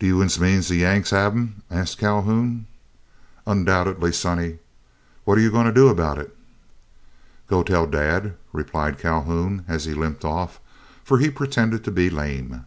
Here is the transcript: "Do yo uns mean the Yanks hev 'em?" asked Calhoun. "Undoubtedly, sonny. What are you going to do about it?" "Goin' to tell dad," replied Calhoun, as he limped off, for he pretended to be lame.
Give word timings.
"Do 0.00 0.06
yo 0.08 0.20
uns 0.20 0.40
mean 0.40 0.62
the 0.62 0.74
Yanks 0.74 1.10
hev 1.10 1.32
'em?" 1.32 1.62
asked 1.70 1.98
Calhoun. 1.98 2.66
"Undoubtedly, 3.46 4.10
sonny. 4.10 4.58
What 5.24 5.38
are 5.38 5.40
you 5.40 5.52
going 5.52 5.66
to 5.66 5.72
do 5.72 5.86
about 5.86 6.18
it?" 6.18 6.36
"Goin' 7.46 7.64
to 7.66 7.72
tell 7.72 7.86
dad," 7.86 8.34
replied 8.52 8.98
Calhoun, 8.98 9.64
as 9.68 9.84
he 9.84 9.94
limped 9.94 10.24
off, 10.24 10.58
for 11.04 11.18
he 11.18 11.30
pretended 11.30 11.84
to 11.84 11.92
be 11.92 12.10
lame. 12.10 12.66